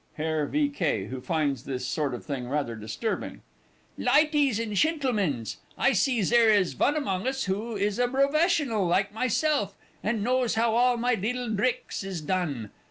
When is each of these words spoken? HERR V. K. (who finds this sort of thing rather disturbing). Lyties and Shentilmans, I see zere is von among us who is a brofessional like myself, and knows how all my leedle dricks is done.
HERR 0.17 0.47
V. 0.47 0.69
K. 0.69 1.05
(who 1.09 1.21
finds 1.21 1.63
this 1.65 1.85
sort 1.87 2.15
of 2.15 2.25
thing 2.25 2.49
rather 2.49 2.75
disturbing). 2.75 3.43
Lyties 3.99 4.57
and 4.57 4.75
Shentilmans, 4.75 5.57
I 5.77 5.91
see 5.91 6.23
zere 6.23 6.49
is 6.49 6.73
von 6.73 6.95
among 6.95 7.27
us 7.27 7.43
who 7.43 7.75
is 7.75 7.99
a 7.99 8.07
brofessional 8.07 8.89
like 8.89 9.13
myself, 9.13 9.75
and 10.03 10.23
knows 10.23 10.55
how 10.55 10.73
all 10.73 10.97
my 10.97 11.13
leedle 11.15 11.55
dricks 11.55 12.03
is 12.03 12.19
done. 12.19 12.71